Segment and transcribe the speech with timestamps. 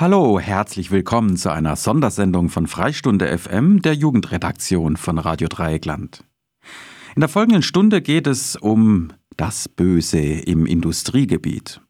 [0.00, 6.22] Hallo, herzlich willkommen zu einer Sondersendung von Freistunde FM der Jugendredaktion von Radio Dreieckland.
[7.16, 11.80] In der folgenden Stunde geht es um das Böse im Industriegebiet.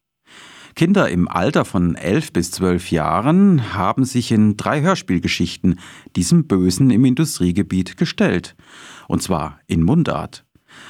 [0.75, 5.79] Kinder im Alter von elf bis zwölf Jahren haben sich in drei Hörspielgeschichten
[6.17, 8.56] diesem Bösen im Industriegebiet gestellt.
[9.06, 10.47] Und zwar in Mundart.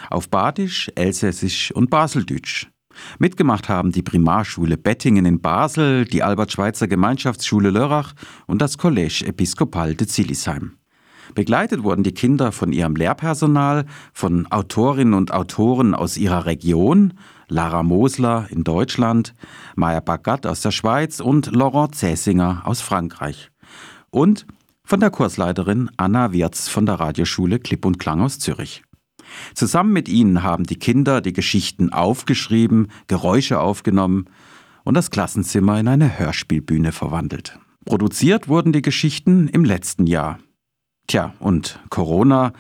[0.09, 2.69] Auf Badisch, Elsässisch und Baseldeutsch.
[3.19, 8.15] Mitgemacht haben die Primarschule Bettingen in Basel, die Albert-Schweitzer Gemeinschaftsschule Lörrach
[8.47, 10.79] und das Collège Episcopal de Zilisheim.
[11.35, 17.15] Begleitet wurden die Kinder von ihrem Lehrpersonal, von Autorinnen und Autoren aus ihrer Region,
[17.49, 19.35] Lara Mosler in Deutschland,
[19.77, 23.51] Maya Bagat aus der Schweiz und Laurent Zäsinger aus Frankreich.
[24.11, 24.47] Und
[24.85, 28.83] von der Kursleiterin Anna Wirz von der Radioschule Klipp und Klang aus Zürich.
[29.55, 34.27] Zusammen mit ihnen haben die Kinder die Geschichten aufgeschrieben, Geräusche aufgenommen
[34.85, 37.59] und das Klassenzimmer in eine Hörspielbühne verwandelt.
[37.85, 40.39] Produziert wurden die Geschichten im letzten Jahr.
[41.07, 42.53] Tja, und Corona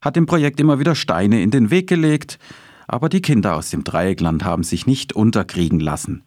[0.00, 2.38] hat dem Projekt immer wieder Steine in den Weg gelegt,
[2.86, 6.22] aber die Kinder aus dem Dreieckland haben sich nicht unterkriegen lassen.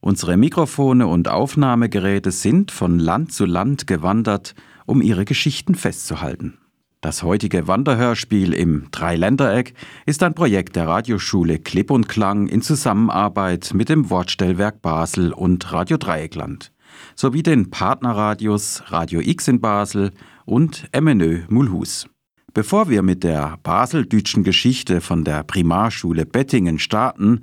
[0.00, 4.54] Unsere Mikrofone und Aufnahmegeräte sind von Land zu Land gewandert,
[4.86, 6.58] um ihre Geschichten festzuhalten.
[7.04, 9.74] Das heutige Wanderhörspiel im Dreiländereck
[10.06, 15.70] ist ein Projekt der Radioschule Klipp und Klang in Zusammenarbeit mit dem Wortstellwerk Basel und
[15.70, 16.72] Radio Dreieckland
[17.14, 20.12] sowie den Partnerradios Radio X in Basel
[20.46, 22.08] und MNÖ Mulhus.
[22.54, 27.42] Bevor wir mit der baseldütschen Geschichte von der Primarschule Bettingen starten,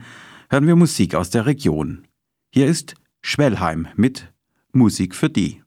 [0.50, 2.08] hören wir Musik aus der Region.
[2.52, 4.34] Hier ist Schwellheim mit
[4.73, 5.61] Musik für die.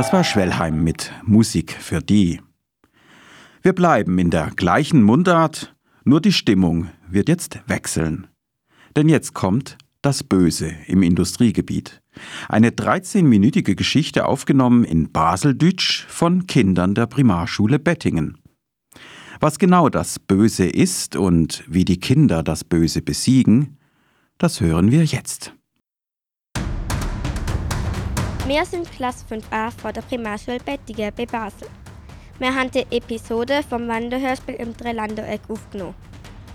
[0.00, 2.40] Das war Schwellheim mit Musik für die.
[3.60, 8.26] Wir bleiben in der gleichen Mundart, nur die Stimmung wird jetzt wechseln.
[8.96, 12.00] Denn jetzt kommt das Böse im Industriegebiet.
[12.48, 18.38] Eine 13-minütige Geschichte aufgenommen in Baseldütsch von Kindern der Primarschule Bettingen.
[19.38, 23.76] Was genau das Böse ist und wie die Kinder das Böse besiegen,
[24.38, 25.52] das hören wir jetzt.
[28.50, 31.68] Wir sind Klasse 5a von der Primarschule Bettigen bei Basel.
[32.40, 35.94] Wir haben die Episode vom Wanderhörspiel im Dreilandereck aufgenommen.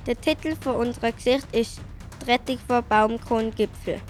[0.05, 1.79] Der Titel von unserer Geschichte ist
[2.21, 4.01] Die Rettung vor Baumkrongipfel.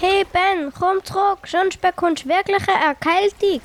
[0.00, 3.60] Hey Ben, komm zurück, sonst bekommst du wirklich eine Erkältung.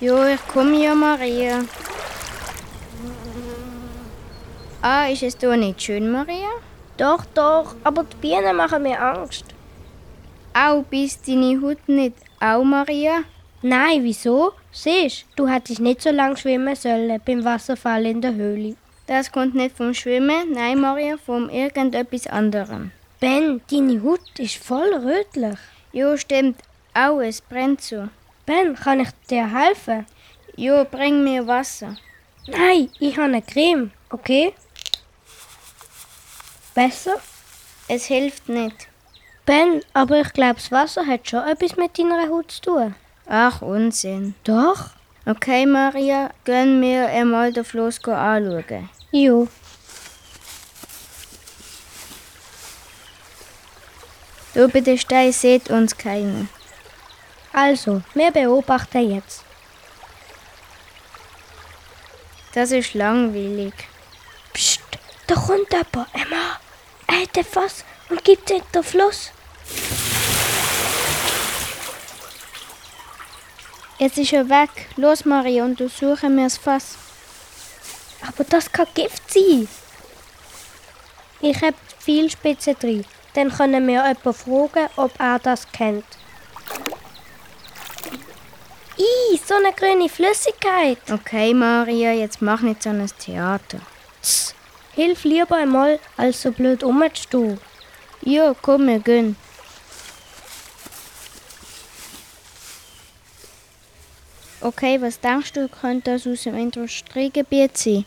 [0.00, 1.60] Jo, ich komme ja, Maria.
[4.90, 6.48] Ah, ist es doch nicht schön, Maria?
[6.96, 9.44] Doch, doch, aber die Bienen machen mir Angst.
[10.54, 13.24] Au, bist deine Haut nicht auch, Maria?
[13.60, 14.52] Nein, wieso?
[14.72, 18.76] Siehst du, hättest nicht so lange schwimmen sollen beim Wasserfall in der Höhle.
[19.06, 22.90] Das kommt nicht vom Schwimmen, nein, Maria, vom irgendetwas anderem.
[23.20, 25.58] Ben, deine Haut ist voll rötlich.
[25.92, 26.62] Jo, stimmt.
[26.94, 28.08] Au, es brennt so.
[28.46, 30.06] Ben, kann ich dir helfen?
[30.56, 31.94] Jo, bring mir Wasser.
[32.46, 34.54] Nein, ich habe eine Creme, okay?
[36.78, 37.16] Besser?
[37.88, 38.86] Es hilft nicht.
[39.44, 42.94] Ben, aber ich glaube, das Wasser hat schon etwas mit deiner Haut zu tun.
[43.26, 44.36] Ach, Unsinn.
[44.44, 44.90] Doch?
[45.26, 48.88] Okay, Maria, gehen wir einmal den Fluss anschauen.
[49.10, 49.48] Jo.
[54.54, 56.46] Du bei den Stein seht uns keiner.
[57.52, 59.42] Also, wir beobachten jetzt.
[62.54, 63.74] Das ist langweilig.
[64.52, 64.84] Psst,
[65.26, 66.60] da kommt jemand, Emma.
[67.08, 69.32] Er ein Fass und gibt den Fluss.
[73.98, 74.70] Jetzt ist er weg.
[74.96, 76.96] Los, Maria, untersuchen wir das Fass.
[78.26, 79.66] Aber das kann Gift sein.
[81.40, 83.04] Ich habe viel Spitze drin.
[83.34, 86.04] Dann können wir jemanden fragen, ob er das kennt.
[88.96, 90.98] Ih, so eine grüne Flüssigkeit.
[91.10, 93.78] Okay, Maria, jetzt mach nicht so ein Theater.
[94.22, 94.54] Tss,
[94.98, 97.60] hilf lieber einmal, als so blöd rumzustehen.
[98.22, 99.36] Ja, komm, wir gehen.
[104.60, 108.04] Okay, was denkst du, könnte das aus dem Industriegebiet sein?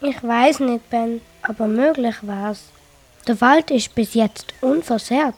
[0.00, 2.60] Ich weiß nicht, Ben, aber möglich war's.
[3.26, 5.36] Der Wald ist bis jetzt unversehrt.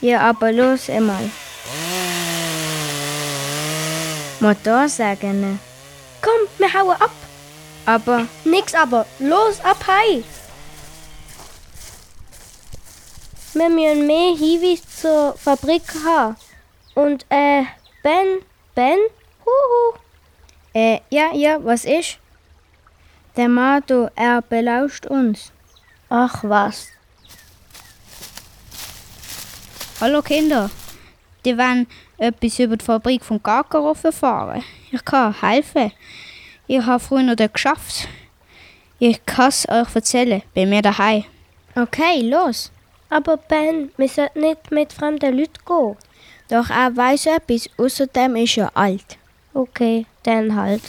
[0.00, 1.28] Ja, aber los einmal.
[4.38, 5.58] Motor sagen.
[6.22, 7.17] Komm, wir hauen ab.
[7.88, 9.06] Aber Nix aber.
[9.18, 10.22] Los, ab hei!
[13.54, 16.36] Wir müssen mehr Hinweise zur Fabrik haben.
[16.94, 17.62] Und, äh,
[18.02, 18.40] Ben,
[18.74, 18.98] Ben,
[19.42, 19.98] huhu.
[20.74, 22.18] äh, ja, ja, was ist?
[23.38, 25.50] Der Mato, er belauscht uns.
[26.10, 26.88] Ach was.
[29.98, 30.70] Hallo Kinder,
[31.46, 31.86] die wollen
[32.18, 34.62] etwas über die Fabrik von Gakarov erfahren.
[34.90, 35.90] Ich kann helfen.
[36.70, 38.08] Ich habe früher dort geschafft.
[38.98, 41.24] Ich kann es euch erzählen, bei mir daheim.
[41.74, 42.70] Okay, los.
[43.08, 45.96] Aber Ben, wir sollten nicht mit fremden Leuten gehen.
[46.50, 49.16] Doch er weiß etwas, außerdem ist er alt.
[49.54, 50.82] Okay, dann halt.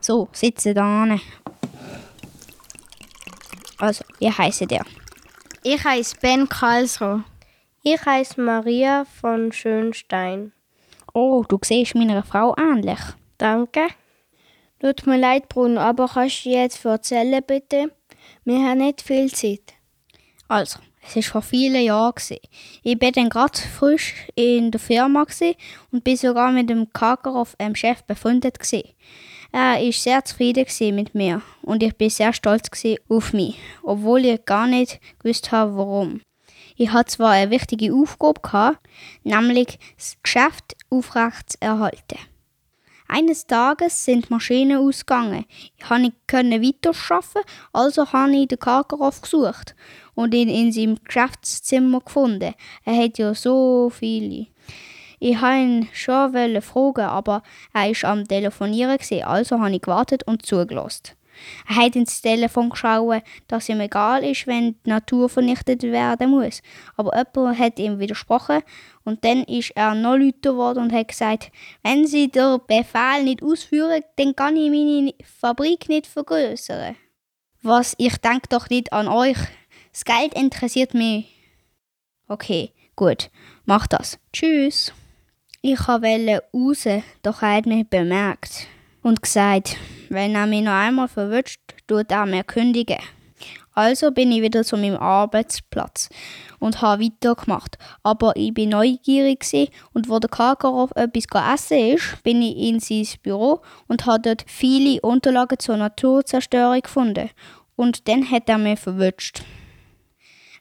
[0.00, 1.06] So, sitze da.
[3.78, 4.86] Also, wie heißt der?
[5.64, 7.22] Ich heiße Ben Karlsruhe.
[7.84, 10.50] Ich heiße Maria von Schönstein.
[11.14, 12.98] Oh, du siehst meiner Frau ähnlich.
[13.38, 13.86] Danke.
[14.80, 17.92] Tut mir leid, Bruno, aber kannst du jetzt erzählen, bitte?
[18.44, 19.74] Wir haben nicht viel Zeit.
[20.48, 22.14] Also, es war vor vielen Jahren.
[22.16, 22.40] gewesen.
[22.82, 25.24] Ich bin dann gerade frisch in der Firma
[25.92, 28.58] und bin sogar mit dem Kakarov, dem Chef, befreundet.
[28.58, 28.88] gewesen.
[29.54, 32.70] Er war sehr zufrieden mit mir und ich bin sehr stolz
[33.10, 36.22] auf mich, obwohl ich gar nicht gewusst habe, warum.
[36.76, 38.78] Ich hatte zwar eine wichtige Aufgabe,
[39.24, 42.18] nämlich das Geschäft aufrecht zu erhalten.
[43.08, 45.44] Eines Tages sind die Maschinen ausgegangen.
[45.76, 47.42] Ich konnte nicht weiterarbeiten,
[47.74, 49.74] also habe ich den Karkaroff gesucht
[50.14, 52.54] und ihn in seinem Geschäftszimmer gefunden.
[52.86, 54.46] Er hat ja so viele.
[55.24, 56.32] Ich wollte ihn schon
[56.62, 61.14] fragen, aber er war am Telefonieren, also habe ich gewartet und zugelassen.
[61.68, 66.60] Er hat ins Telefon geschaut, dass ihm egal ist, wenn die Natur vernichtet werden muss.
[66.96, 68.62] Aber jemand hat ihm widersprochen
[69.04, 71.52] und dann ist er noch lauter geworden und hat gesagt,
[71.84, 76.96] wenn Sie den Befehl nicht ausführen, dann kann ich meine Fabrik nicht vergrößern.
[77.62, 79.38] Was, ich denke doch nicht an euch.
[79.92, 81.26] Das Geld interessiert mich.
[82.26, 83.30] Okay, gut,
[83.66, 84.18] mach das.
[84.32, 84.92] Tschüss.
[85.64, 86.88] Ich wollte raus,
[87.22, 88.66] doch er hat mich bemerkt
[89.00, 89.76] und gesagt,
[90.08, 92.98] wenn er mich noch einmal verwünscht, tut er mir kündigen.
[93.72, 96.08] Also bin ich wieder zu meinem Arbeitsplatz
[96.58, 97.78] und habe weitergemacht.
[98.02, 103.06] Aber ich bin neugierig und wo der Karkarow etwas essen ist, bin ich in sein
[103.22, 107.30] Büro und habe dort viele Unterlagen zur Naturzerstörung gefunden.
[107.76, 109.44] Und dann hat er mich verwünscht.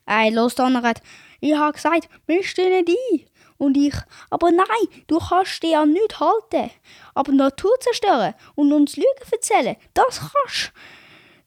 [0.05, 1.01] Ey, los Donnerett,
[1.39, 3.30] ich habe gesagt, misch dich nicht ein.
[3.61, 3.93] Und ich,
[4.31, 6.71] aber nein, du kannst dich an nichts halten.
[7.13, 10.71] Aber Natur zerstören und uns Lügen erzählen, das kannst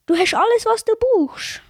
[0.06, 0.16] du.
[0.16, 1.61] hast alles, was du brauchst.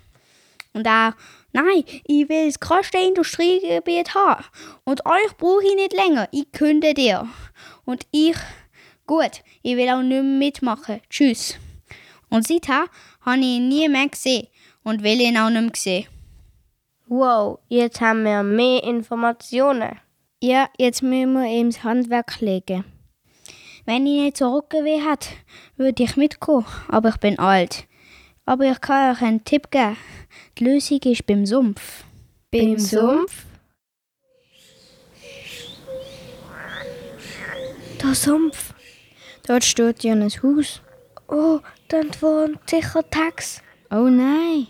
[0.75, 1.17] Und er,
[1.55, 4.45] nein, ich will das größte Industriegebiet haben.
[4.85, 7.27] Und euch brauche ich nicht länger, ich künde dir.
[7.87, 8.37] Und ich,
[9.07, 11.01] gut, ich will auch nicht mehr mitmachen.
[11.09, 11.55] Tschüss.
[12.29, 12.85] Und seither
[13.23, 14.49] habe ich ihn nie mehr gesehen
[14.83, 16.09] und will ihn auch nicht mehr sehen.
[17.07, 20.04] Wow, jetzt haben wir mehr Informationen.
[20.47, 22.85] Ja, jetzt müssen wir ihm das Handwerk legen.
[23.87, 25.31] Wenn ich nicht so Rückenweh hat,
[25.79, 27.87] würde ich mitkommen, aber ich bin alt.
[28.45, 29.97] Aber ich kann euch einen Tipp geben.
[30.59, 32.05] Die Lösung ist beim Sumpf.
[32.51, 33.47] Beim Sumpf?
[38.03, 38.75] Der Sumpf.
[39.47, 40.83] Dort steht ja ein Haus.
[41.27, 43.63] Oh, dort wohnt sicher Tax.
[43.91, 44.67] Oh nein.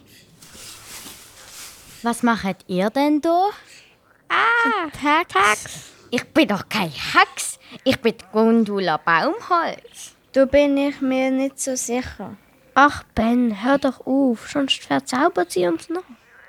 [2.04, 3.50] Was macht ihr denn da?
[4.34, 5.92] Ah, Tax.
[6.10, 7.58] Ich bin doch kein Hex.
[7.84, 10.14] Ich bin Gundula Baumholz.
[10.32, 12.36] Da bin ich mir nicht so sicher.
[12.74, 16.02] Ach Ben, hör doch auf, sonst verzaubert sie uns noch.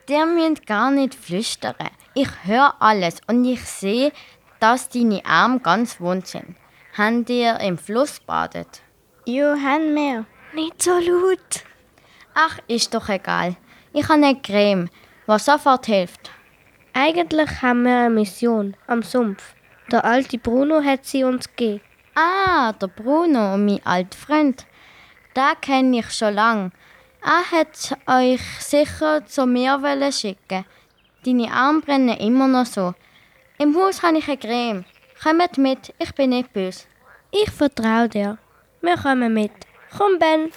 [0.07, 1.75] Der müsst gar nicht flüstern.
[2.13, 4.11] Ich höre alles und ich sehe,
[4.59, 6.55] dass deine Arme ganz wund sind.
[6.97, 8.81] Haben dir im Fluss badet?
[9.25, 10.25] Jo, haben wir.
[10.53, 11.63] Nicht so laut.
[12.33, 13.55] Ach, ist doch egal.
[13.93, 14.89] Ich habe eine Creme,
[15.25, 16.31] was sofort hilft.
[16.97, 19.53] Eigentlich haben wir eine Mission am Sumpf.
[19.91, 21.81] Der alte Bruno hat sie uns gegeben.
[22.15, 24.65] Ah, der Bruno, mein alter Freund.
[25.35, 26.71] Den kenne ich schon lang.
[27.21, 30.63] Er hat euch sicher zu mir wollen schicken.
[31.25, 32.93] Deine Arme brennen immer noch so.
[33.57, 34.85] Im Haus habe ich eine Creme.
[35.21, 36.85] Kommt mit, ich bin nicht böse.
[37.29, 38.37] Ich vertraue dir.
[38.81, 39.51] Wir kommen mit.
[39.97, 40.49] Komm, Ben.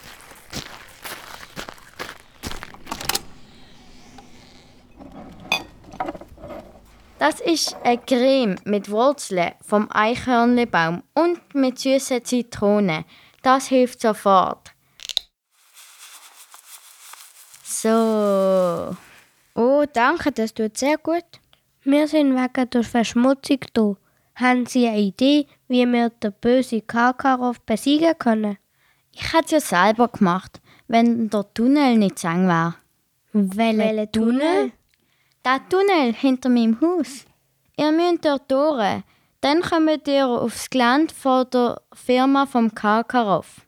[7.18, 13.04] Das ist eine Creme mit Wurzeln vom Eichhörnlebaum und mit süßen Zitronen.
[13.42, 14.72] Das hilft sofort.
[17.64, 18.96] So.
[19.54, 21.24] Oh, danke, das tut sehr gut.
[21.82, 23.96] Wir sind wegen der Verschmutzung da.
[24.36, 28.58] Haben Sie eine Idee, wie wir den bösen Karkaroff besiegen können?
[29.12, 32.76] Ich hätte es ja selber gemacht, wenn der Tunnel nicht zu eng wäre.
[33.32, 34.72] Welcher Tunnel?
[35.44, 37.24] Der Tunnel hinter meinem Haus.
[37.76, 39.02] Ihr müsst dort durch.
[39.40, 43.60] Dann kommt ihr aufs Gelände von der Firma vom Karkaroff.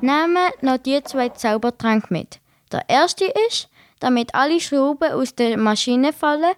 [0.00, 2.40] Nehmt noch die zwei Zaubertränke mit.
[2.72, 3.68] Der erste ist,
[4.00, 6.54] damit alle Schrauben aus der Maschine fallen.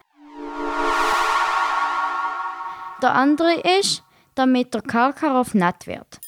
[3.03, 4.03] Der andere ist,
[4.35, 6.21] damit der Karkaroff nett wird.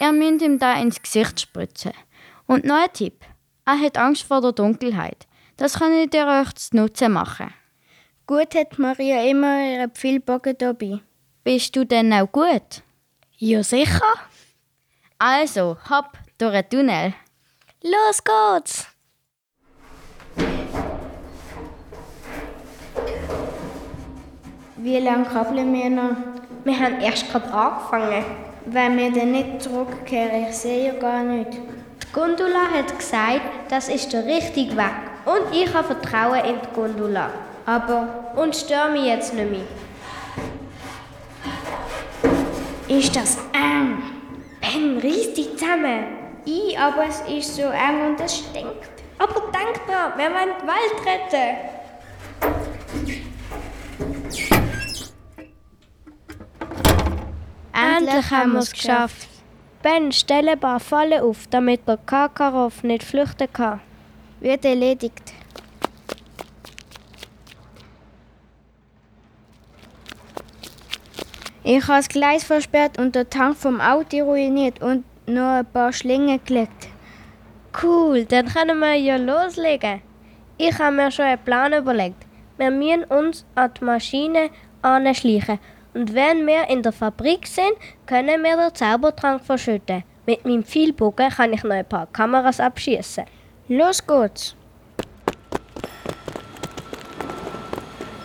[0.00, 1.92] Ihr müsst ihm da ins Gesicht spritzen.
[2.46, 3.24] Und noch ein Tipp.
[3.64, 5.26] Er hat Angst vor der Dunkelheit.
[5.56, 7.54] Das könnt ihr euch zu Nutzen machen.
[8.26, 10.98] Gut hat Maria immer ihre Pfeilbogen dabei.
[11.44, 12.82] Bist du denn auch gut?
[13.36, 14.14] Ja, sicher.
[15.18, 17.14] Also, hopp, durch den Tunnel.
[17.82, 18.88] Los geht's!
[24.76, 26.16] Wie lange krabbeln wir noch?
[26.64, 28.24] Wir haben erst gerade angefangen.
[28.66, 31.60] Wenn wir dann nicht zurückkehren, ich sehe ja gar nicht.
[32.12, 33.40] Gundula hat gesagt,
[33.70, 34.92] das ist der richtige Weg.
[35.24, 37.30] Und ich habe Vertrauen in die Gundula.
[37.64, 39.62] Aber und stör mich jetzt nicht mehr.
[42.86, 44.02] Ist das eng?
[44.60, 46.04] Ben, reiss dich zusammen.
[46.44, 48.90] Ich, aber es ist so eng und es stinkt.
[49.18, 51.56] Aber denk dran, wir wollen die Welt retten.
[57.72, 59.31] Endlich haben wir es geschafft.
[59.82, 63.80] Ben, stell ein paar Fallen auf, damit der Karkaroff nicht flüchten kann.
[64.38, 65.34] Wird erledigt.
[71.64, 75.92] Ich habe das Gleis versperrt und den Tank vom Auto ruiniert und noch ein paar
[75.92, 76.88] Schlingen gelegt.
[77.82, 80.02] Cool, dann können wir ja loslegen.
[80.58, 82.24] Ich habe mir schon einen Plan überlegt.
[82.56, 84.50] Wir müssen uns an die Maschine
[84.82, 85.58] anschleichen.
[85.94, 87.74] Und wenn wir in der Fabrik sind,
[88.06, 90.04] können wir den Zaubertrank verschütten.
[90.26, 93.24] Mit meinem Pfeilbogen kann ich noch ein paar Kameras abschießen.
[93.68, 94.56] Los geht's.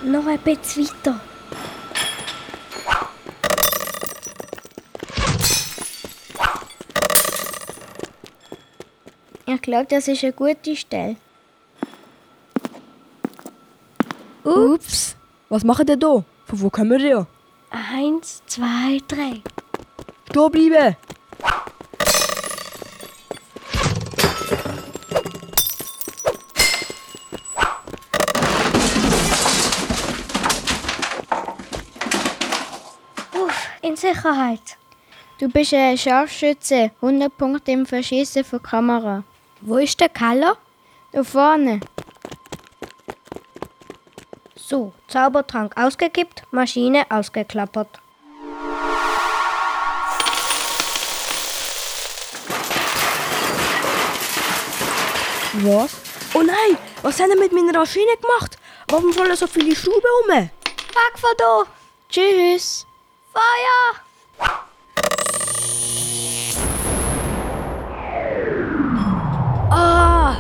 [0.04, 1.20] Noch ein bisschen weiter.
[9.46, 11.18] Ich glaube, das ist eine gute Stelle.
[14.44, 15.18] Ups.
[15.50, 16.24] Was macht ihr da?
[16.46, 17.28] Von wo kommen ihr?
[17.70, 19.42] Eins, zwei, drei.
[20.32, 20.96] Da bleiben!
[33.34, 34.78] Uff, in Sicherheit.
[35.40, 39.24] Du bist ein Scharfschütze, 100 Punkte im Verschießen von Kamera.
[39.62, 40.58] Wo ist der Keller?
[41.12, 41.82] Da vorne.
[44.70, 47.88] So, Zaubertrank ausgekippt, Maschine ausgeklappert.
[55.54, 55.96] Was?
[56.34, 56.78] Oh nein!
[57.02, 58.58] Was haben ihr mit meiner Maschine gemacht?
[58.90, 60.36] Warum fallen so viele Schrauben um?
[60.36, 61.64] Weg von da!
[62.10, 62.86] Tschüss.
[63.32, 63.96] Feuer!
[69.72, 70.36] Ah!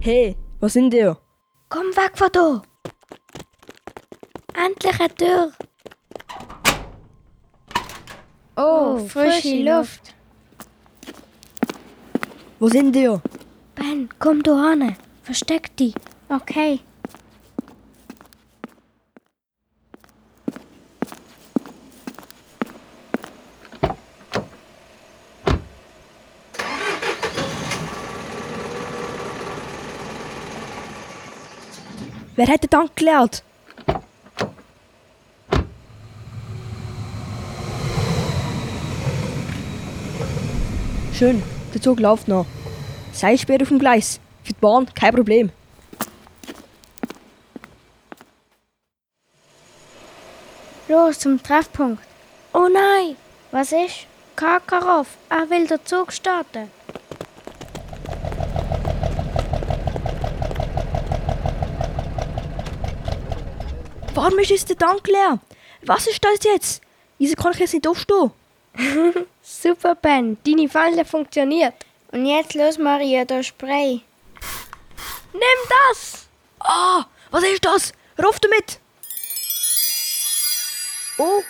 [0.00, 1.18] Hey, was sind ihr?
[1.68, 2.62] Komm weg von da!
[4.64, 5.52] Endlich eine Tür!
[8.56, 10.14] Oh, frische, frische Luft.
[12.58, 13.20] Wo sind ihr?
[13.74, 14.96] Ben, komm da hin.
[15.22, 15.94] Versteck dich.
[16.30, 16.80] Okay.
[32.36, 33.42] Wer hat den Tank geleert?
[41.16, 42.44] Schön, der Zug läuft noch.
[43.12, 44.18] Seilsperre auf dem Gleis.
[44.42, 45.50] Für die Bahn kein Problem.
[50.88, 52.02] Los zum Treffpunkt.
[52.52, 53.14] Oh nein!
[53.52, 54.08] Was ist?
[54.34, 56.68] Karkaroff, er will den Zug starten.
[64.14, 65.38] Warum ist jetzt der Tank leer?
[65.86, 66.82] Was ist das jetzt?
[67.18, 68.32] Wieso kann ich jetzt nicht aufstehen?
[69.42, 71.74] Super, Ben, deine Falle funktioniert.
[72.12, 74.00] Und jetzt los, Maria, das Spray.
[75.32, 76.28] Nimm das!
[76.60, 77.92] Ah, was ist das?
[78.22, 78.78] Rauf damit!
[81.18, 81.42] Oh,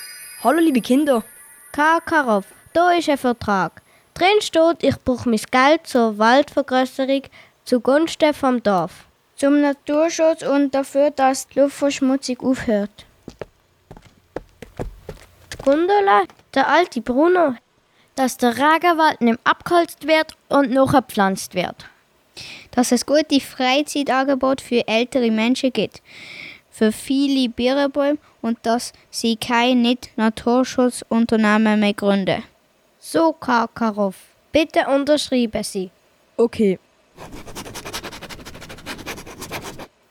[0.43, 1.23] hallo liebe Kinder.
[1.73, 3.83] Karkaroff, da ist ein Vertrag.
[4.15, 7.23] Drin steht, ich brauche mein Geld zur Waldvergrößerung
[7.65, 9.07] zugunsten vom Dorf.
[9.37, 13.07] Zum Naturschutz und dafür, dass die Luftverschmutzung aufhört.
[15.65, 17.55] Gundula, der alte Bruno,
[18.17, 21.87] dass der Regenwald nicht abgeholzt wird und noch gepflanzt wird.
[22.73, 26.03] Dass es gute Freizeitangebote für ältere Menschen gibt,
[26.71, 32.43] für viele Birnbäume und dass sie kein Nicht-Naturschutzunternehmen mehr gründen.
[32.99, 34.15] So, Karkarow,
[34.53, 35.91] bitte unterschreiben Sie.
[36.37, 36.79] Okay.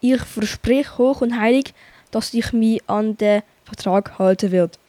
[0.02, 1.76] Ich verspreche hoch und heilig,
[2.10, 4.80] dass ich mich an den Vertrag halten werde.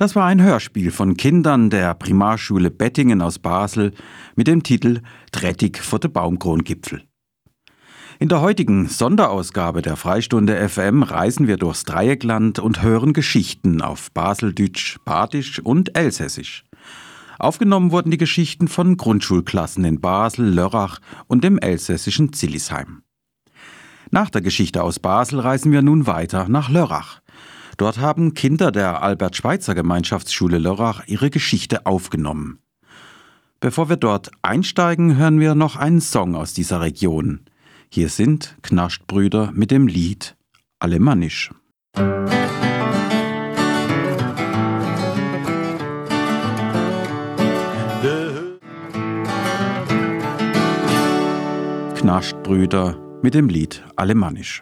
[0.00, 3.92] Das war ein Hörspiel von Kindern der Primarschule Bettingen aus Basel
[4.34, 7.02] mit dem Titel Trettig vor de Baumkrongipfel.
[8.18, 14.10] In der heutigen Sonderausgabe der Freistunde FM reisen wir durchs Dreieckland und hören Geschichten auf
[14.12, 16.64] Baseldeutsch, Badisch und Elsässisch.
[17.38, 23.02] Aufgenommen wurden die Geschichten von Grundschulklassen in Basel, Lörrach und dem elsässischen Zillisheim.
[24.10, 27.20] Nach der Geschichte aus Basel reisen wir nun weiter nach Lörrach.
[27.80, 32.58] Dort haben Kinder der Albert-Schweitzer-Gemeinschaftsschule Lörrach ihre Geschichte aufgenommen.
[33.58, 37.40] Bevor wir dort einsteigen, hören wir noch einen Song aus dieser Region.
[37.88, 40.36] Hier sind Knaschtbrüder mit dem Lied
[40.78, 41.52] Alemannisch.
[51.94, 54.60] Knaschtbrüder mit dem Lied Alemannisch.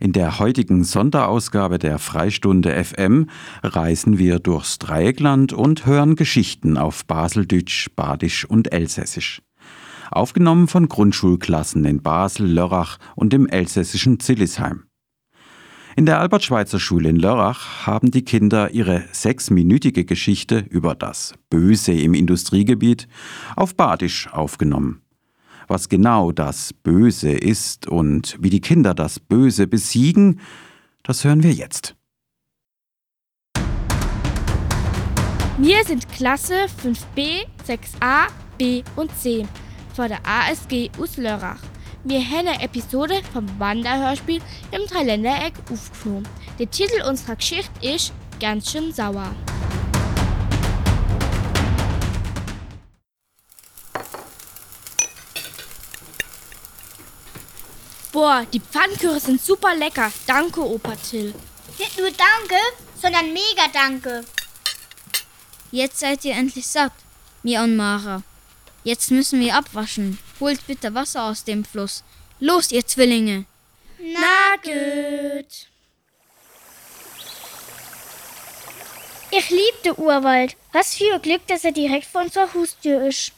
[0.00, 3.28] In der heutigen Sonderausgabe der Freistunde FM
[3.62, 9.42] reisen wir durchs Dreieckland und hören Geschichten auf Baseldeutsch, Badisch und Elsässisch
[10.10, 14.84] aufgenommen von Grundschulklassen in Basel, Lörrach und im elsässischen Zillisheim.
[15.96, 22.14] In der Albert-Schweitzer-Schule in Lörrach haben die Kinder ihre sechsminütige Geschichte über das Böse im
[22.14, 23.08] Industriegebiet
[23.56, 25.02] auf Badisch aufgenommen.
[25.68, 30.40] Was genau das Böse ist und wie die Kinder das Böse besiegen,
[31.02, 31.94] das hören wir jetzt.
[35.58, 39.46] Wir sind Klasse 5b, 6a, b und c
[39.94, 41.60] von der ASG aus Lörrach.
[42.02, 44.40] Wir haben eine Episode vom Wanderhörspiel
[44.72, 46.26] im Dreiländereck aufgenommen.
[46.58, 49.34] Der Titel unserer Geschichte ist Ganz schön sauer.
[58.12, 60.10] Boah, die Pfannkuchen sind super lecker.
[60.26, 61.34] Danke, Opa Till.
[61.78, 62.56] Nicht nur danke,
[63.00, 64.24] sondern mega danke.
[65.70, 66.92] Jetzt seid ihr endlich satt,
[67.42, 68.22] mir und Mara.
[68.84, 70.18] Jetzt müssen wir abwaschen.
[70.40, 72.02] Holt bitte Wasser aus dem Fluss.
[72.40, 73.44] Los, ihr Zwillinge.
[73.98, 75.68] Na gut.
[79.30, 80.56] Ich liebe den Urwald.
[80.72, 83.32] Was für Glück, dass er direkt vor unserer Haustür ist.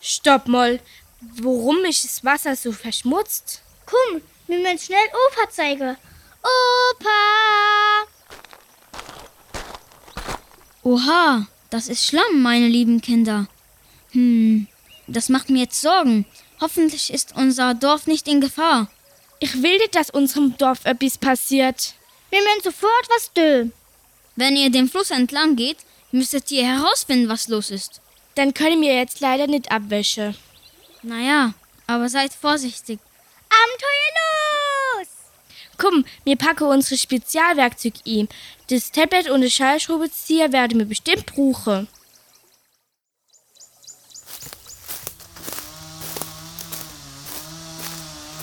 [0.00, 0.80] Stopp mal.
[1.20, 3.60] Warum ist das Wasser so verschmutzt?
[3.86, 5.96] Komm, wir müssen schnell Opa zeigen.
[6.42, 7.10] Opa!
[10.82, 13.46] Oha, das ist Schlamm, meine lieben Kinder.
[14.12, 14.66] Hm,
[15.06, 16.26] das macht mir jetzt Sorgen.
[16.60, 18.88] Hoffentlich ist unser Dorf nicht in Gefahr.
[19.40, 21.94] Ich will nicht, dass unserem Dorf etwas passiert.
[22.30, 23.72] Wir müssen sofort was tun.
[24.36, 25.78] Wenn ihr den Fluss entlang geht,
[26.12, 28.00] müsstet ihr herausfinden, was los ist.
[28.34, 30.36] Dann können wir jetzt leider nicht abwäschen.
[31.02, 31.54] Naja,
[31.86, 32.98] aber seid vorsichtig.
[33.64, 35.08] Abenteuer los!
[35.78, 38.28] Komm, wir packen unsere Spezialwerkzeug ein.
[38.68, 41.88] Das Tablet und der Schallschraubenzieher werden wir bestimmt brauchen.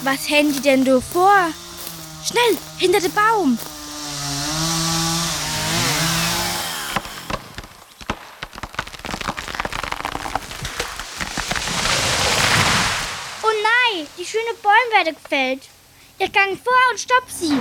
[0.04, 1.50] Was haben die denn da vor?
[2.26, 3.60] Schnell, hinter dem Baum!
[13.44, 13.52] Oh
[14.32, 15.70] die schönen Bäume werden gefällt.
[16.17, 17.58] Ich gang vor und stopp sie.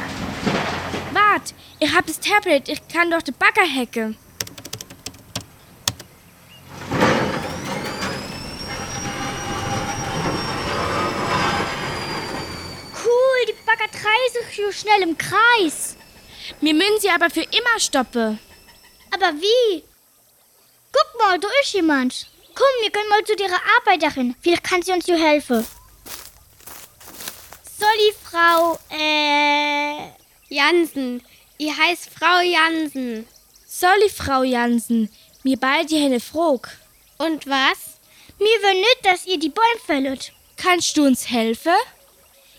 [1.13, 4.17] Wart, ich hab das Tablet, ich kann doch den Bagger hacken.
[13.05, 13.89] Cool, die Bagger
[14.33, 15.97] sich so schnell im Kreis.
[16.61, 18.39] Wir müssen sie aber für immer stoppen.
[19.13, 19.83] Aber wie?
[20.93, 22.27] Guck mal, da ist jemand.
[22.55, 24.37] Komm, wir können mal zu der Arbeiterin.
[24.41, 25.67] Vielleicht kann sie uns hier helfen.
[27.91, 30.11] Solli, Frau, äh...
[30.49, 31.23] Jansen.
[31.59, 33.27] Ich heiß Frau Jansen.
[33.67, 35.11] Solli, Frau Jansen.
[35.43, 36.69] Mir beide haben eine Frage.
[37.19, 37.99] Und was?
[38.39, 40.33] Mir will nicht, dass ihr die Bäume fällt.
[40.57, 41.73] Kannst du uns helfen?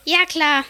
[0.05, 0.65] Ja klar.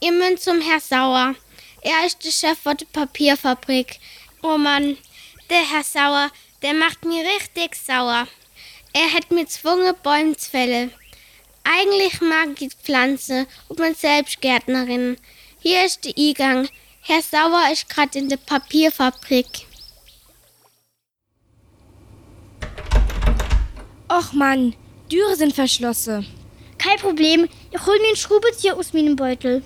[0.00, 1.34] Ihr müsst zum Herr Sauer.
[1.82, 3.98] Er ist der Chef von der Papierfabrik.
[4.42, 4.96] Oh Mann,
[5.50, 6.30] der Herr Sauer,
[6.62, 8.26] der macht mir richtig sauer.
[8.92, 10.92] Er hat mir gezwungen, Bäume zu fällen.
[11.68, 15.16] Eigentlich mag ich Pflanzen und bin selbst Gärtnerin.
[15.58, 16.68] Hier ist der Eingang.
[17.00, 19.66] Herr Sauer ist gerade in der Papierfabrik.
[24.08, 24.76] Och Mann,
[25.10, 26.24] Türen sind verschlossen.
[26.78, 29.64] Kein Problem, ich hol mir einen Schraubenzieher aus meinem Beutel.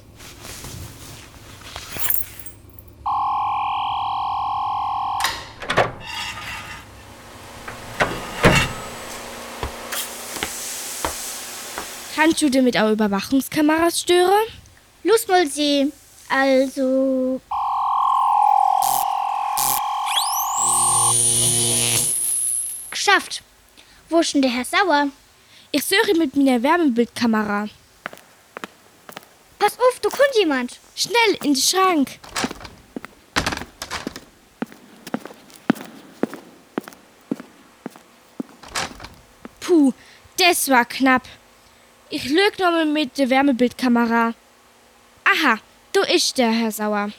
[12.22, 14.46] Kannst du dir mit auch Überwachungskameras stören?
[15.04, 15.90] Los mal sehen.
[16.28, 17.40] Also.
[22.90, 23.42] Geschafft.
[24.10, 25.08] Wo ist denn der Herr Sauer?
[25.70, 27.70] Ich suche mit meiner Wärmebildkamera.
[29.58, 30.78] Pass auf, da kommt jemand.
[30.94, 32.18] Schnell in den Schrank.
[39.60, 39.94] Puh,
[40.36, 41.22] das war knapp.
[42.12, 44.34] Ich lüg nochmal mit der Wärmebildkamera.
[45.22, 45.60] Aha,
[45.92, 47.12] du ist der, Herr Sauer.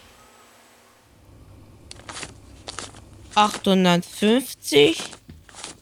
[3.33, 5.01] 850,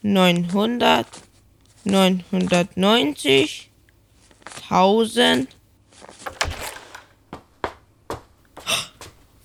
[0.02, 1.08] 900,
[1.82, 3.70] 990,
[4.68, 5.48] 1000.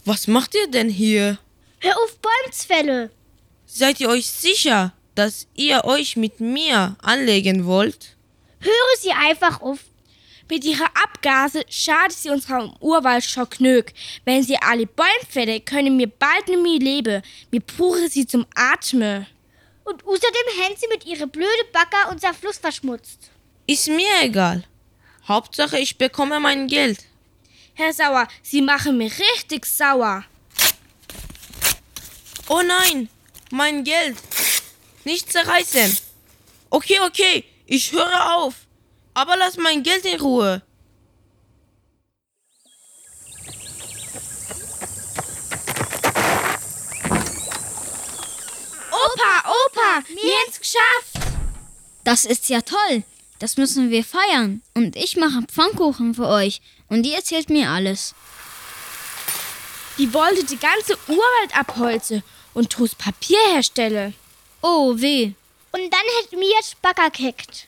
[0.06, 1.39] Was macht ihr denn hier?
[1.80, 3.10] Hör auf, Bäumsfälle.
[3.65, 8.14] Seid ihr euch sicher, dass ihr euch mit mir anlegen wollt?
[8.65, 9.78] Höre sie einfach auf.
[10.49, 13.86] Mit ihrer Abgase schadet sie unserem Urwald schon genug.
[14.25, 17.23] Wenn sie alle Bäume fällt, können wir bald nicht mehr leben.
[17.51, 19.28] Wir brauchen sie zum Atmen.
[19.84, 23.30] Und außerdem haben sie mit ihrer blöde Bagger unser Fluss verschmutzt.
[23.67, 24.63] Ist mir egal.
[25.28, 27.06] Hauptsache, ich bekomme mein Geld.
[27.75, 30.23] Herr Sauer, Sie machen mich richtig sauer.
[32.47, 33.10] Oh nein,
[33.51, 34.17] mein Geld.
[35.04, 35.97] Nicht zerreißen.
[36.69, 38.56] Okay, okay, ich höre auf.
[39.13, 40.62] Aber lass mein Geld in Ruhe.
[48.91, 51.28] Opa, Opa, wir haben's geschafft.
[52.04, 53.04] Das ist ja toll.
[53.39, 54.62] Das müssen wir feiern.
[54.73, 56.62] Und ich mache Pfannkuchen für euch.
[56.88, 58.13] Und ihr erzählt mir alles.
[59.97, 62.23] Die wollte die ganze Urwald abholzen
[62.54, 64.13] und draus Papier herstellen.
[64.62, 65.34] Oh, weh.
[65.76, 67.68] Und dann hätten wir jetzt Bagger gekriegt.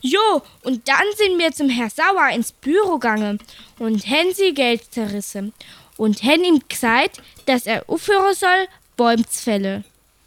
[0.00, 3.38] Jo, und dann sind wir zum Herr Sauer ins Büro gegangen
[3.78, 5.54] und haben sie Geld zerrissen
[5.96, 9.84] und haben ihm gesagt, dass er aufhören soll, Bäume zu fällen.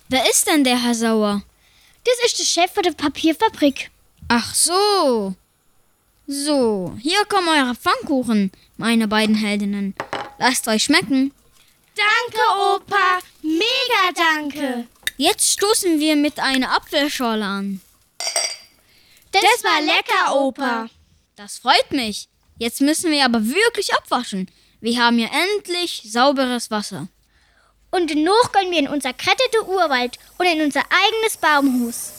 [0.08, 1.44] Wer ist denn der Herr Sauer?
[2.06, 3.92] Das ist der Chef von der Papierfabrik.
[4.30, 5.36] Ach so.
[6.28, 9.96] So, hier kommen eure Pfannkuchen, meine beiden Heldinnen.
[10.40, 11.34] Lasst euch schmecken.
[11.94, 12.42] Danke,
[12.74, 13.20] Opa.
[13.42, 14.88] Mega danke.
[15.20, 17.82] Jetzt stoßen wir mit einer Apfelschorle an.
[19.32, 20.90] Das, das war lecker, Opa.
[21.36, 22.30] Das freut mich.
[22.60, 24.48] Jetzt müssen wir aber wirklich abwaschen.
[24.80, 27.08] Wir haben ja endlich sauberes Wasser.
[27.90, 32.14] Und noch können wir in unser krettete Urwald und in unser eigenes Baumhaus.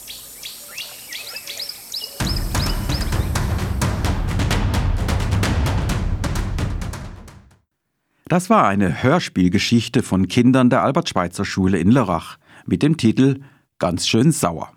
[8.26, 13.40] Das war eine Hörspielgeschichte von Kindern der Albert-Schweitzer-Schule in Lörrach mit dem Titel
[13.78, 14.72] Ganz schön sauer.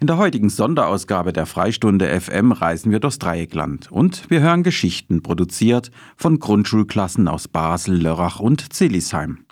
[0.00, 5.22] In der heutigen Sonderausgabe der Freistunde FM reisen wir durchs Dreieckland und wir hören Geschichten
[5.22, 9.46] produziert von Grundschulklassen aus Basel, Lörrach und Zillisheim.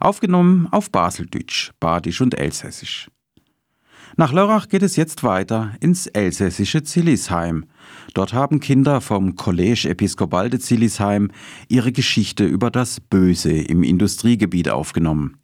[0.00, 3.10] Aufgenommen auf Baseldeutsch, Badisch und Elsässisch.
[4.16, 7.64] Nach Lörrach geht es jetzt weiter ins elsässische Zillisheim.
[8.14, 11.30] Dort haben Kinder vom College Episcopal de Zillisheim
[11.68, 15.41] ihre Geschichte über das Böse im Industriegebiet aufgenommen.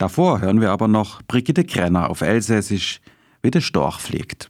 [0.00, 3.02] Davor hören wir aber noch Brigitte Krenner auf Elsässisch,
[3.42, 4.48] wie der Storch pflegt.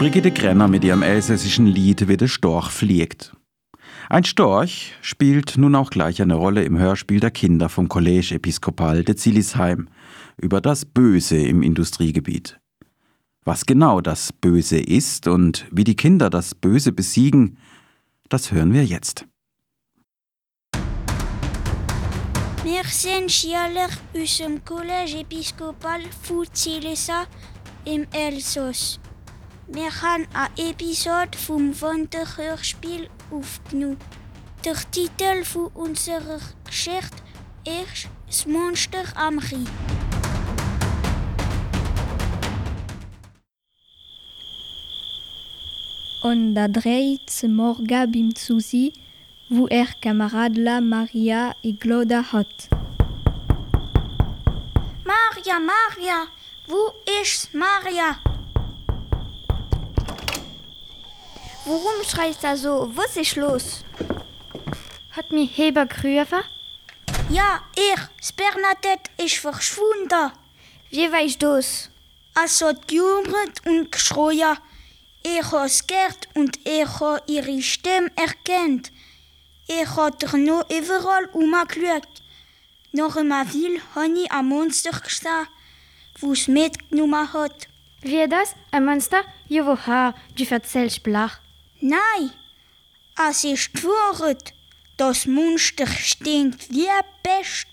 [0.00, 3.32] Brigitte Krenner mit ihrem elsässischen Lied Wie der Storch fliegt.
[4.08, 9.04] Ein Storch spielt nun auch gleich eine Rolle im Hörspiel der Kinder vom College Episcopal
[9.04, 9.88] de Zillisheim
[10.36, 12.58] über das Böse im Industriegebiet.
[13.44, 17.58] Was genau das Böse ist und wie die Kinder das Böse besiegen,
[18.28, 19.26] das hören wir jetzt.
[22.64, 27.24] Wir sind Schüler aus dem College Episcopal von Zilissa
[27.84, 29.00] im Elsass.
[29.68, 33.98] Wir haben eine Episode vom Wanderhörspiel aufgenommen.
[34.64, 37.16] Der Titel von unserer Geschichte
[37.64, 39.66] ist Das Monster am Rhein.
[46.24, 48.92] On a dreht morga bim Susi,
[49.50, 52.68] wo er Kameradla Maria i Gloda hat.
[55.04, 56.26] Maria, Maria,
[56.68, 58.16] wo ist Maria?
[61.64, 62.90] Warum schreist du so?
[62.96, 63.84] Was ist los?
[65.12, 66.42] Hat mir Heber gerufen?
[67.30, 70.32] Ja, ich, Bernadette ist verschwunden.
[70.90, 71.88] Wie weißt du's?
[72.34, 74.56] Also gejummert und geschrien.
[75.22, 78.90] Ich has gehört und ich ha ihre Stimme erkannt.
[79.68, 82.08] Ich hat nur überall umgeschaut.
[82.90, 85.46] Nach einer Weile habe ich ein Monster gesehen,
[86.20, 87.68] das mitgenommen hat.
[88.00, 88.56] Wie das?
[88.72, 89.22] Ein Monster?
[89.48, 90.14] Woher?
[90.36, 91.41] Du erzählst blach.
[91.84, 92.30] Nein,
[93.28, 94.54] es ist Wahrheit.
[94.96, 96.86] Das Monster stinkt wie
[97.24, 97.66] Pest.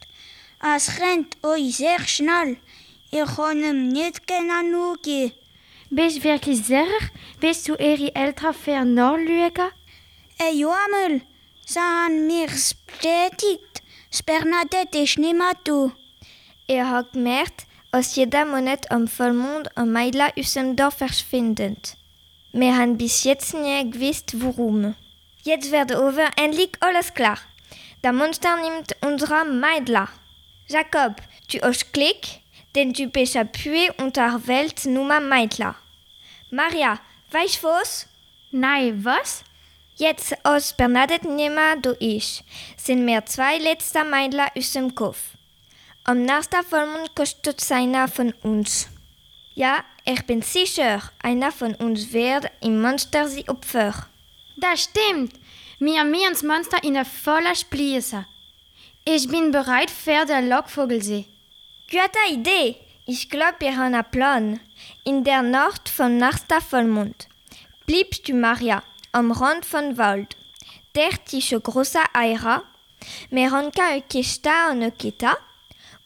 [0.75, 2.57] Es rennt euch sehr schnell.
[3.11, 5.31] Ich kann ihm nicht genau gehen.
[5.91, 6.87] Bist du wirklich sicher?
[7.39, 9.71] Bist du ihre Eltern für nachschauen?
[10.39, 11.21] Äh, ja, mal.
[11.67, 13.83] Sie haben mir's bestätigt.
[14.09, 15.91] Das Bernadette ist nicht mehr da.
[16.67, 21.98] Er hat gemerkt, dass jeder Monat am Vollmond ein Mädchen aus dem Dorf verschwindet.
[22.51, 24.95] Wir haben bis jetzt nicht gewusst, warum.
[25.43, 27.37] Jetzt wird over endlich alles klar.
[28.03, 30.07] Der Monster nimmt unsere Mädchen.
[30.67, 32.41] Jacob, tu hast Klick,
[32.75, 35.75] denn du bist appuyé unter Weltnummer Mädchen.
[36.49, 36.99] Maria,
[37.31, 38.07] weißt du was?
[38.51, 39.43] Nein, was?
[39.95, 42.43] Jetzt, als Bernadette mehr da ist,
[42.77, 45.19] sind wir zwei letzte Mädchen aus dem Kopf.
[46.03, 48.87] Am nächsten Vollmond kostet einer von uns.
[49.53, 53.93] Ja, ich bin sicher, einer von uns wird im Monster sie opfern.
[54.57, 55.33] Das stimmt.
[55.77, 58.25] Wir müssen das Monster in der voller Spliesse.
[59.05, 61.25] Ich bin bereit für den Lockvogelsee.
[61.91, 62.75] Gute Idee.
[63.05, 64.59] Ich glaube, wir haben einen Plan.
[65.03, 67.27] In der Nacht von nächster Vollmond
[67.85, 70.35] bleibst du, Maria, am Rand von Wald.
[70.93, 72.63] Dort ist eine große Eira.
[73.29, 75.37] Wir haben eine Kiste und eine Kette.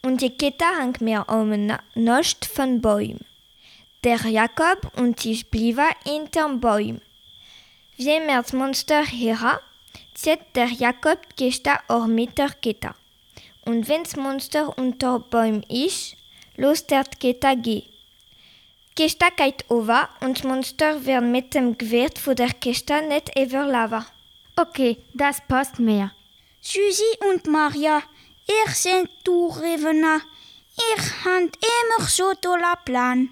[0.01, 3.25] Und die Kette hängt mir um Nost von Bäumen.
[4.03, 6.99] Der Jakob und ich bleiben hinterm Baum.
[7.95, 9.59] Wie das Monster hören,
[10.13, 12.95] zieht der Jakob die Kiste auch mit der Kette.
[13.63, 16.17] Und wenn das Monster unter Baum ist,
[16.57, 17.83] lässt er die Kette gehen.
[18.89, 23.31] Die Kiste geht over und das Monster wird mit dem Gewicht von der Kiste nicht
[23.39, 24.05] überleben.
[24.57, 26.11] Okay, das passt mir.
[26.59, 28.03] Susi und Maria,
[28.49, 30.19] ihr seid durchrevener.
[30.75, 33.29] Ich han immer so toller Plan.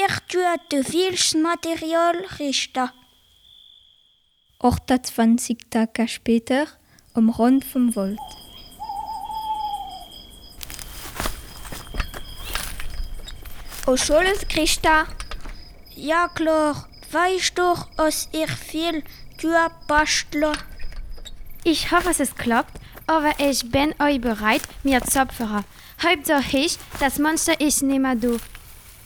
[0.00, 2.88] Ich tue te vieles Material richten.
[4.60, 6.68] 28 Tage später,
[7.14, 8.20] am Rand vom Wald.
[13.88, 15.08] O Schulz, Christa?
[15.96, 16.88] Ja, klar.
[17.10, 19.02] Weißt doch, dass ich viel
[19.40, 20.52] tue bastle.
[21.64, 25.64] Ich hoffe, es klappt, aber ich bin euch bereit, mir zu opfern.
[26.00, 28.36] Hauptsache ist, das Monster ist nicht mehr da.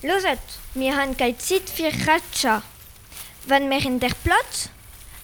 [0.05, 0.41] Loset,
[0.75, 2.65] wir haben keine Zeit für Ratscha.
[3.47, 4.69] Wenn wir in der Platz,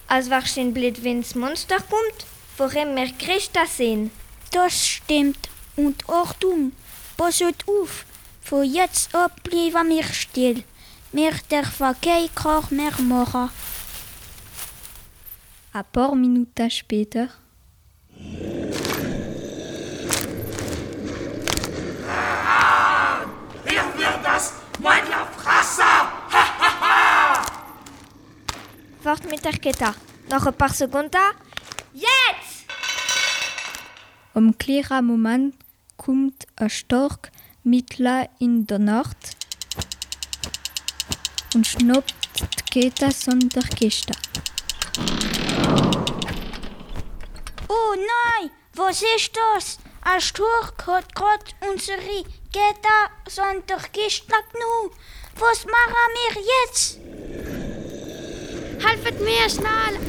[0.07, 2.25] als wahrscheinlich blöd, wenn das Monster kommt,
[2.57, 4.09] worin wir Christa sehen.
[4.51, 5.49] Das stimmt.
[5.75, 6.71] Und Achtung,
[7.17, 8.05] passet auf.
[8.41, 10.63] Von jetzt ab bleiben wir still.
[11.11, 13.49] Wir dürfen keinen Krach mehr machen.
[15.73, 17.29] Ein paar Minuten später.
[24.81, 25.03] Mein
[25.35, 25.83] Fresse!
[29.03, 29.93] Wart mit der Kette.
[30.29, 31.17] Noch ein paar Sekunden.
[31.93, 32.65] Jetzt!
[34.33, 35.55] Am klaren Moment
[35.97, 37.31] kommt ein stark
[37.63, 39.35] Mittler in der Nacht
[41.53, 44.13] und schnappt die Kette von der Kiste.
[47.67, 49.79] Oh nein, was ist das?
[50.01, 51.99] Ein Sturk hat gerade unsere
[52.53, 52.73] Der
[53.93, 54.91] Kiste genommen.
[55.35, 56.99] Was machen wir jetzt?
[58.83, 59.99] Helfet mir schnell!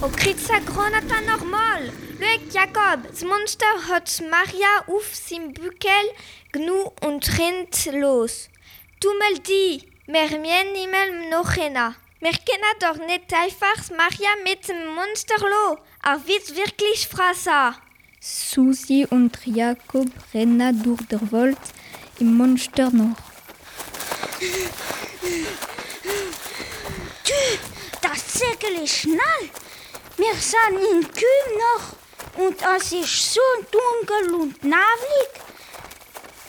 [0.00, 1.92] O Kritza Granata normal.
[2.18, 6.10] Look, Jakob, das Monster hat Maria auf seinem Buckel
[6.52, 8.48] gnu und rennt los.
[9.00, 11.76] Tu mal die, müssen niemand noch hin.
[12.20, 15.78] Wir können doch nicht einfach Maria mit dem Monster lo.
[16.02, 17.76] Er wird wirklich fressen.
[18.20, 21.58] Susi und Jakob rennen durch den Wald
[22.18, 23.16] im Monster nach.
[27.24, 27.34] Du,
[28.02, 29.50] das Segel ist schnell.
[30.16, 35.30] Wir sind in Kühl noch und es ist so dunkel und neblig.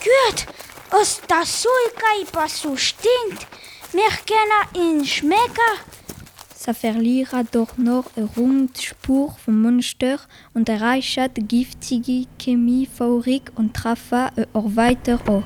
[0.02, 0.46] Gut,
[0.90, 3.46] als das Sulkeiper so stinkt,
[3.92, 5.72] wir können ihn schmecken.
[6.56, 10.20] Ça verliert doch noch herum die Spur vom Monster
[10.52, 14.12] und erreicht die giftige Chemiefabrik und trifft
[14.52, 15.42] auch weiter an.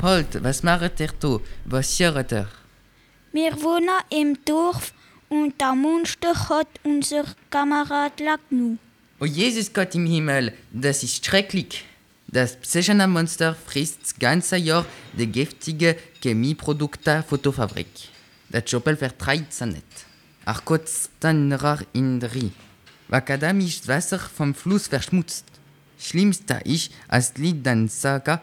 [0.00, 1.38] Halt, was macht ihr da?
[1.66, 2.48] Was hört ihr?
[3.32, 4.94] Wir wohnen im Dorf
[5.28, 8.78] und der Monster hat unser Kamerad Lagnu.
[9.20, 11.84] Oh Jesus Gott im Himmel, das ist schrecklich.
[12.28, 17.86] Das psychene Monster frisst das ganze Jahr die giftige Chemieprodukte Fotofabrik.
[18.48, 20.06] Das Schoppel vertreibt sie nicht.
[20.44, 21.56] Ach Gott, dann
[21.92, 22.50] in Rie.
[23.10, 25.44] Akademisch Wasser vom Fluss verschmutzt.
[25.98, 28.40] Schlimmste ist, als Lied dann sagen,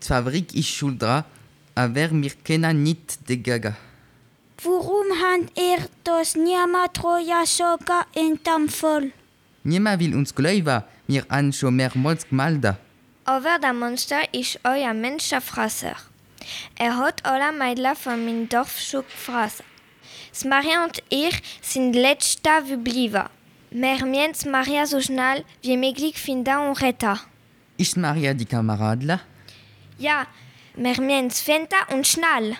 [0.00, 1.24] die Fabrik ist schuld dran,
[1.74, 3.76] aber wir können nicht dagegen.
[4.62, 9.10] Warum hat er das niemand ja sogar in Fall?
[9.64, 12.76] Niemand will uns glauben, wir haben schon mehrmals gemeldet.
[13.26, 15.96] Aber der Monster ist euer Menschenfresser.
[16.76, 19.64] Er hat alle Mädchen von meinem Dorf schon gefressen.
[20.30, 23.24] Das Maria und ich sind letzte geblieben.
[23.70, 27.18] Wir müssen Maria so schnell wie möglich finden und retten.
[27.78, 29.20] Ist Maria die Kameradler?
[29.98, 30.26] Ja,
[30.74, 32.56] wir müssen finden und schnell.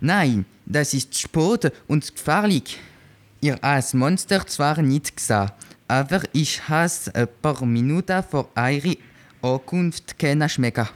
[0.00, 2.78] Nein, das ist spät und gefährlich.
[3.40, 5.50] Ihr habt das Monster zwar nicht gesehen,
[5.88, 8.94] aber ich habe ein paar Minuten vor eurer
[9.42, 10.88] Ankunft können schmecken.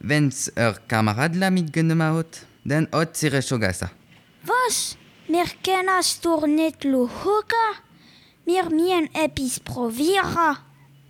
[0.00, 3.90] Wenn's er Kameradler mitgenommen hat, dann hat sie es schon gegessen.
[4.44, 4.96] Was?
[5.26, 7.68] Können es doch nicht hocken.
[8.44, 10.56] Wir müssen etwas probieren.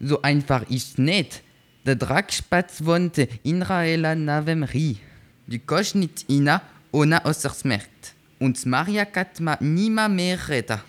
[0.01, 1.43] So einfach ist nicht.
[1.87, 4.99] Der Dragspatz wohnt in Raela navem Rie.
[5.47, 6.61] Du kannst nicht rein,
[6.93, 8.15] ohne außer merkt.
[8.39, 10.81] Und Maria kann ma niemand mehr retten.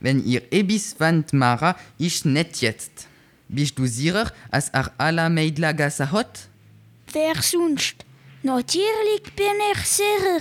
[0.00, 3.08] Wenn ihr etwas wollt machen, ist nicht jetzt.
[3.54, 6.48] Bist du sicher, dass er alle Mädchen gegessen hat?
[7.12, 8.04] Wer sonst?
[8.42, 10.40] Natürlich bin ich sicher.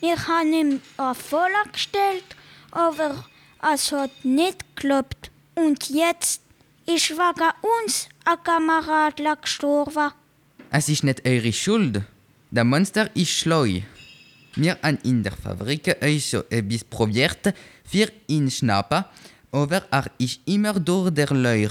[0.00, 2.36] Wir haben ihm eine Falle gestellt,
[2.70, 3.24] aber
[3.72, 5.32] es hat nicht geklappt.
[5.56, 6.42] Und jetzt
[6.86, 10.12] ist wegen uns ein Kamerad gestorben.
[10.70, 12.02] Es ist nicht eure Schuld.
[12.52, 13.66] Der Monster ist schlau.
[14.54, 17.52] Wir haben in der Fabrik euch schon etwas probiert,
[17.84, 19.04] für ihn schnappen,
[19.50, 21.70] aber er ist immer durch der Leur.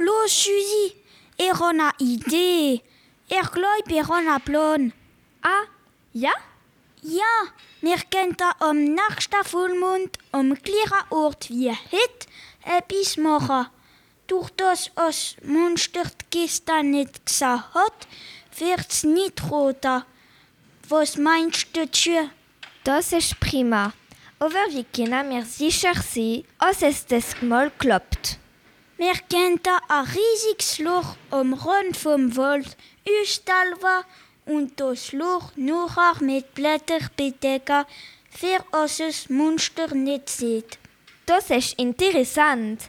[0.00, 0.94] Los, Susi,
[1.36, 2.82] ich habe eine Idee.
[3.28, 4.92] Ich glaube, ich habe einen Plan.
[5.42, 5.64] Ah,
[6.12, 6.30] ja?
[7.02, 7.24] Ja,
[7.80, 12.28] wir können am nächsten Vollmond am gleichen Ort wie heute
[12.64, 13.66] etwas machen.
[14.28, 18.06] Durch das das Monster die Kiste nicht gesehen hat,
[18.56, 20.06] wird es nicht roter.
[20.88, 22.30] Was meinst du dazu?
[22.84, 23.92] Das ist prima.
[24.38, 28.38] Aber wie können wir sicher sein, dass es das Mal klappt?
[28.98, 34.04] Wir können ein riesiges Loch am Rand vom Wald ausstellen
[34.44, 37.84] und das Loch nachher mit Blättern bedecken,
[38.28, 40.80] für dass das Monster nicht sieht.
[41.26, 42.88] Das ist interessant.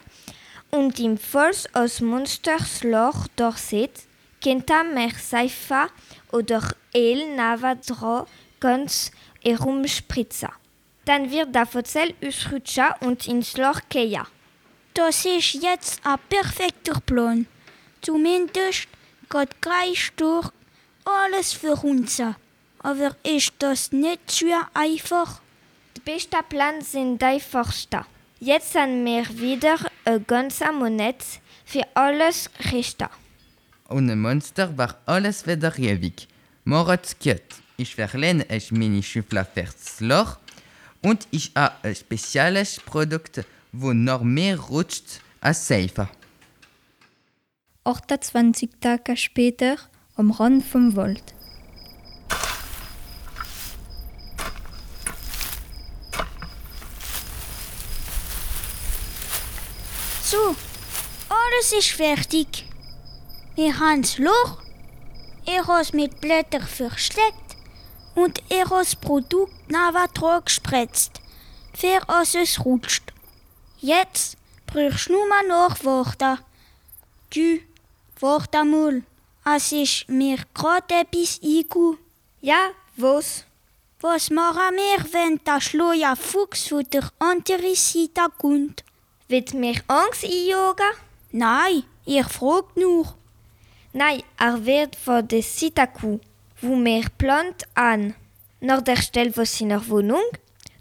[0.71, 4.07] Und im Fall aus Monsters Loch dort sieht,
[4.43, 5.89] könnte man Seife
[6.31, 8.25] oder neben dran
[8.59, 9.11] ganz
[9.43, 10.49] herumspritzen.
[11.05, 14.25] Dann wird der Fotzel ausrutschen und ins Loch gehen.
[14.93, 17.47] Das ist jetzt ein perfekter Plan.
[18.01, 18.87] Zumindest
[19.29, 20.49] geht gleich durch
[21.05, 22.21] alles für uns.
[22.79, 25.41] Aber ist das nicht zu einfach?
[25.95, 28.05] Die besten Pläne sind die einfachsten.
[28.39, 31.23] Jetzt haben wir wieder eine ganze Monat
[31.65, 33.09] für alles richten.
[33.89, 36.27] Ohne Monster war alles wieder ewig.
[36.63, 37.43] Moritz geht.
[37.77, 40.37] Ich verlehne euch meine Schüffler fürs Loch
[41.01, 46.09] und ich habe ein spezielles Produkt, wo noch mehr rutscht als Seife.
[47.83, 49.77] 28 Tage später
[50.15, 51.33] am Rand vom Wald.
[60.23, 60.55] So,
[61.29, 62.65] alles ist fertig.
[63.55, 64.61] Wir haben das Loch,
[65.45, 67.57] er hat es mit Blättern versteckt
[68.13, 71.21] und er hat das Produkt dran gespritzt,
[71.73, 73.11] für dass es rutscht.
[73.81, 76.39] Jetzt brauchst du nur noch warten.
[77.33, 77.59] Du,
[78.19, 79.03] warte mal.
[79.45, 81.97] Es ist mir gerade etwas eingegangen.
[82.41, 83.45] Ja, was?
[84.01, 88.83] Was machen wir, wenn der schlaue Fuchs von der anderen Seite kommt?
[89.29, 90.91] Wird mir Angst einjagen?
[91.31, 93.15] Nein, ich frage nur.
[93.93, 96.19] Nein, er wird von der Sitaku,
[96.61, 98.13] wo mir plant an.
[98.59, 100.23] Nach der Stelle von seiner Wohnung,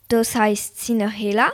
[0.09, 1.53] das heißt seiner Hela,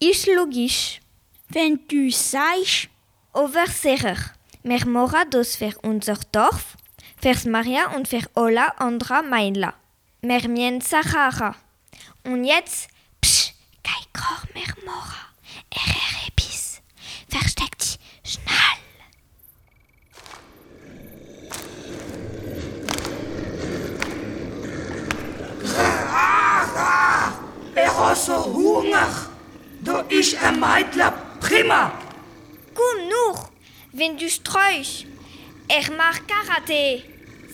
[0.00, 1.00] ist logisch.
[1.48, 2.88] Wenn du sagst.
[3.32, 4.16] Aber sicher,
[4.62, 6.76] wir machen das für unser Dorf,
[7.20, 9.74] für Maria und für alle anderen Meindler.
[10.22, 11.56] Wir müssen Sachara.
[12.22, 12.88] Und jetzt,
[13.20, 15.34] psch, kein Koch mehr machen.
[15.70, 16.80] Er er etwas.
[17.28, 18.84] Versteckt dich schnell.
[27.76, 29.33] Ich habe so Hunger.
[29.84, 31.92] Da ist ein Mädler prima.
[32.74, 33.50] Komm noch,
[33.92, 35.06] wenn du sträuchst.
[35.68, 37.02] Ich mach Karate.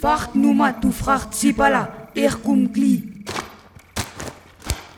[0.00, 2.08] Wart nur mal, du fragt Sibala.
[2.14, 3.02] Ich komm gleich.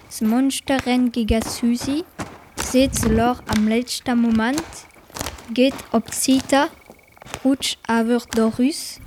[0.08, 2.04] Das Monster rennt gegen Susi,
[2.56, 4.62] sieht das Loch am letzten Moment,
[5.54, 6.68] geht auf die Seite,
[7.42, 9.00] rutscht aber durch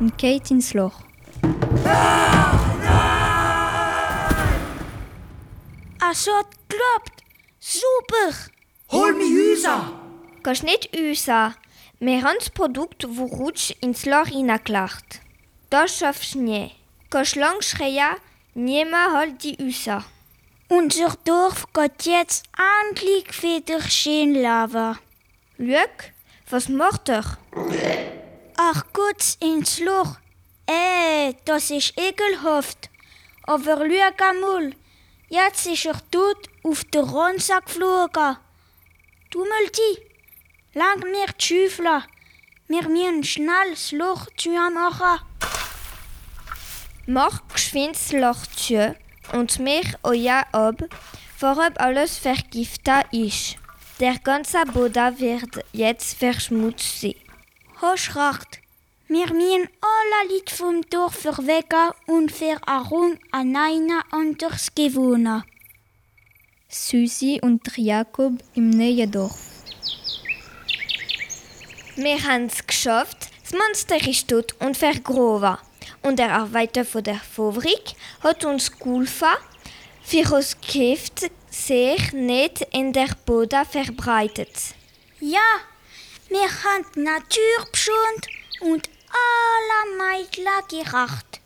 [0.00, 1.00] und geht ins Loch.
[6.00, 6.32] Also,
[6.72, 7.22] klappt.
[7.60, 8.34] Super.
[8.90, 9.92] Hol mich Hüser.
[10.94, 11.54] Usa.
[12.00, 15.20] Wir haben das Produkt, wo rutscht ins Loch hineinklacht.
[15.70, 16.72] Das schaffst du nie.
[17.10, 18.16] Kannst lang schreien,
[18.54, 20.04] niemand holt die usa.
[20.68, 22.44] Unser Dorf geht jetzt
[22.80, 24.98] endlich wieder schön lava.
[25.58, 26.12] Lüg,
[26.50, 27.24] was macht er?
[28.56, 30.16] Ach gut, ins Loch.
[30.66, 32.90] Äh, das ist ekelhaft.
[33.44, 34.74] Aber schau einmal,
[35.32, 38.36] jetzt ist er tot auf der Ronsa geflogen.
[39.30, 40.02] Du Multi,
[40.74, 42.04] lang mir die Schüffler.
[42.68, 45.20] Wir müssen schnell das Loch zumachen.
[47.06, 48.94] Mach geschwind das Loch zu
[49.32, 50.84] und mich euer ab,
[51.36, 53.56] vorab alles vergiftet ist.
[54.00, 57.14] Der ganze Boden wird jetzt verschmutzt sein.
[57.80, 58.61] Hast recht.
[59.12, 65.44] Wir müssen alle Leute vom Dorf verwecken und für Aaron an einer anderes gewohnen.
[66.66, 69.38] Susi und Jakob im neuen Dorf.
[71.96, 73.28] Wir haben es geschafft.
[73.42, 75.58] Das Monster ist tot und vergraben.
[76.00, 77.92] Und der Arbeiter von der Fabrik
[78.22, 79.36] hat uns geholfen,
[80.02, 84.56] für das Gift sich nicht in der Boden verbreitet.
[85.20, 85.60] Ja,
[86.30, 88.26] wir haben die Natur beschont
[88.62, 91.40] und alle Mädchen gerecht.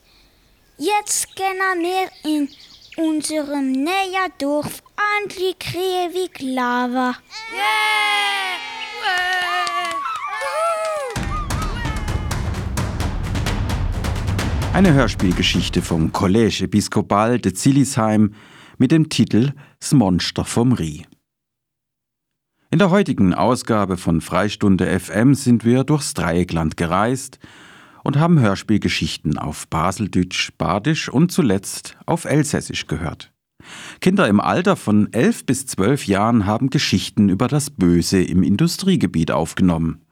[0.78, 2.48] Jetzt gehen wir in
[2.96, 4.82] unserem neuen Dorf
[5.18, 7.14] endlich ewig Lava.
[14.72, 18.34] Eine Hörspielgeschichte vom Collège Episcopal de Zillisheim
[18.76, 21.06] mit dem Titel Das Monster vom Rie.
[22.68, 27.38] In der heutigen Ausgabe von Freistunde FM sind wir durchs Dreieckland gereist
[28.02, 33.32] und haben Hörspielgeschichten auf Baseldeutsch, Badisch und zuletzt auf Elsässisch gehört.
[34.00, 39.30] Kinder im Alter von elf bis zwölf Jahren haben Geschichten über das Böse im Industriegebiet
[39.30, 40.04] aufgenommen.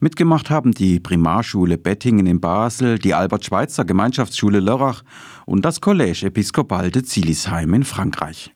[0.00, 5.02] Mitgemacht haben die Primarschule Bettingen in Basel, die Albert-Schweitzer Gemeinschaftsschule Lörrach
[5.46, 8.52] und das Collège Episcopal de Zillisheim in Frankreich.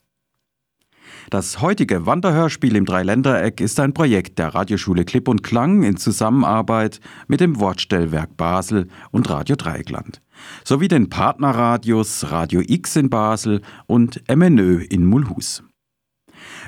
[1.30, 7.00] Das heutige Wanderhörspiel im Dreiländereck ist ein Projekt der Radioschule Klipp und Klang in Zusammenarbeit
[7.28, 10.20] mit dem Wortstellwerk Basel und Radio Dreieckland
[10.64, 15.62] sowie den Partnerradios Radio X in Basel und MNÖ in Mulhus.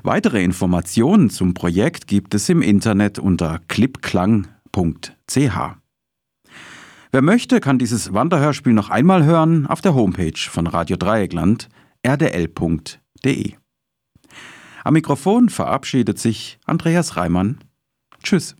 [0.02, 4.48] Weitere Informationen zum Projekt gibt es im Internet unter klippklang.ch.
[7.12, 11.68] Wer möchte, kann dieses Wanderhörspiel noch einmal hören auf der Homepage von Radio Dreieckland
[12.04, 13.54] rdl.de.
[14.84, 17.58] Am Mikrofon verabschiedet sich Andreas Reimann.
[18.22, 18.54] Tschüss.